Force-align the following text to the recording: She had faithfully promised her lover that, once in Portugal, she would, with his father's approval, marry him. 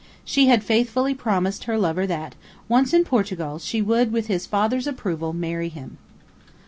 She 0.25 0.47
had 0.47 0.63
faithfully 0.63 1.13
promised 1.13 1.65
her 1.65 1.77
lover 1.77 2.07
that, 2.07 2.33
once 2.67 2.91
in 2.91 3.03
Portugal, 3.03 3.59
she 3.59 3.83
would, 3.83 4.11
with 4.11 4.25
his 4.25 4.47
father's 4.47 4.87
approval, 4.87 5.31
marry 5.31 5.69
him. 5.69 5.99